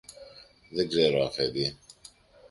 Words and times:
Δεν 0.69 0.87
ξέρω, 0.87 1.23
Αφέντη. 1.25 1.77